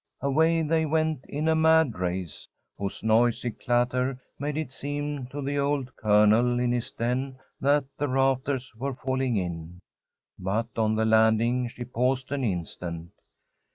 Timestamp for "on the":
10.75-11.05